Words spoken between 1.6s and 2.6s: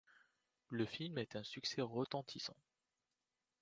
retentissant.